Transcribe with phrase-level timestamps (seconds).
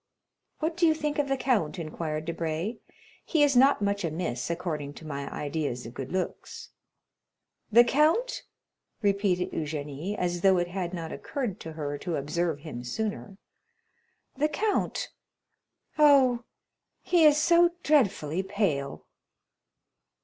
[0.61, 2.77] "What do you think of the count?" inquired Debray;
[3.23, 6.71] "he is not much amiss, according to my ideas of good looks."
[7.71, 8.41] "The count,"
[9.03, 13.37] repeated Eugénie, as though it had not occurred to her to observe him sooner;
[14.35, 16.45] "the count?—oh,
[17.03, 19.05] he is so dreadfully pale."